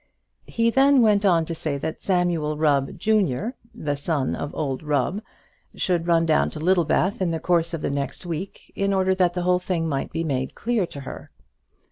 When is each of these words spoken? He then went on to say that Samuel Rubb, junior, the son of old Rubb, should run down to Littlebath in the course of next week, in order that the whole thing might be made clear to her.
He 0.47 0.71
then 0.71 1.03
went 1.03 1.25
on 1.25 1.45
to 1.45 1.53
say 1.53 1.77
that 1.77 2.01
Samuel 2.01 2.57
Rubb, 2.57 2.97
junior, 2.97 3.53
the 3.71 3.93
son 3.95 4.35
of 4.35 4.51
old 4.55 4.81
Rubb, 4.81 5.21
should 5.75 6.07
run 6.07 6.25
down 6.25 6.49
to 6.49 6.59
Littlebath 6.59 7.21
in 7.21 7.29
the 7.29 7.39
course 7.39 7.71
of 7.75 7.83
next 7.83 8.25
week, 8.25 8.73
in 8.75 8.93
order 8.93 9.13
that 9.13 9.35
the 9.35 9.43
whole 9.43 9.59
thing 9.59 9.87
might 9.87 10.11
be 10.11 10.23
made 10.23 10.55
clear 10.55 10.87
to 10.87 11.01
her. 11.01 11.29